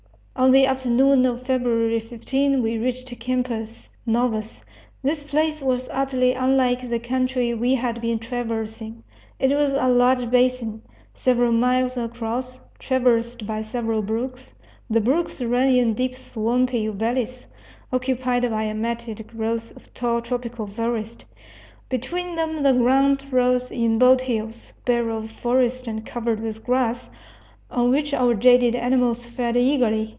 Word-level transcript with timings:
On 0.33 0.49
the 0.49 0.65
afternoon 0.65 1.23
of 1.27 1.43
February 1.45 1.99
15 1.99 2.63
we 2.63 2.79
reached 2.79 3.13
Campos 3.19 3.95
Novos. 4.07 4.63
This 5.03 5.23
place 5.23 5.61
was 5.61 5.87
utterly 5.91 6.33
unlike 6.33 6.81
the 6.89 6.97
country 6.97 7.53
we 7.53 7.75
had 7.75 8.01
been 8.01 8.17
traversing. 8.17 9.03
It 9.37 9.55
was 9.55 9.71
a 9.73 9.87
large 9.87 10.31
basin, 10.31 10.81
several 11.13 11.51
miles 11.51 11.95
across, 11.95 12.59
traversed 12.79 13.45
by 13.45 13.61
several 13.61 14.01
brooks. 14.01 14.55
The 14.89 14.99
brooks 14.99 15.43
ran 15.43 15.75
in 15.75 15.93
deep 15.93 16.15
swampy 16.15 16.87
valleys, 16.87 17.45
occupied 17.93 18.49
by 18.49 18.63
a 18.63 18.73
matted 18.73 19.27
growth 19.27 19.75
of 19.75 19.93
tall 19.93 20.21
tropical 20.21 20.65
forest. 20.65 21.23
Between 21.87 22.33
them 22.33 22.63
the 22.63 22.73
ground 22.73 23.31
rose 23.31 23.69
in 23.69 23.99
bold 23.99 24.21
hills, 24.21 24.73
bare 24.85 25.09
of 25.11 25.29
forest 25.29 25.85
and 25.85 26.03
covered 26.03 26.39
with 26.39 26.65
grass, 26.65 27.11
on 27.69 27.91
which 27.91 28.11
our 28.11 28.33
jaded 28.33 28.73
animals 28.75 29.27
fed 29.27 29.55
eagerly. 29.55 30.09